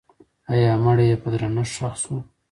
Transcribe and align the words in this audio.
آیا 0.53 0.71
مړی 0.83 1.05
یې 1.09 1.17
په 1.21 1.27
درنښت 1.33 1.73
ښخ 1.77 1.93
سو؟ 2.01 2.15